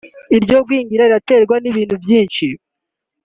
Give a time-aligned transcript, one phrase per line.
[0.37, 2.45] iryo gwingira riraterwa n’ibintu byinshi